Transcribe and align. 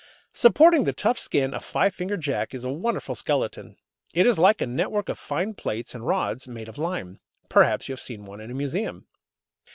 Supporting 0.33 0.85
the 0.85 0.93
tough 0.93 1.19
skin 1.19 1.53
of 1.53 1.63
Five 1.63 1.93
fingered 1.93 2.21
Jack 2.21 2.55
is 2.55 2.63
a 2.63 2.71
wonderful 2.71 3.13
skeleton. 3.13 3.77
It 4.15 4.25
is 4.25 4.39
like 4.39 4.59
a 4.59 4.65
network 4.65 5.09
of 5.09 5.19
fine 5.19 5.53
plates 5.53 5.93
and 5.93 6.07
rods 6.07 6.47
made 6.47 6.67
of 6.67 6.79
lime. 6.79 7.19
Perhaps 7.49 7.87
you 7.87 7.93
have 7.93 7.99
seen 7.99 8.25
one 8.25 8.41
in 8.41 8.49
a 8.49 8.55
museum. 8.55 9.05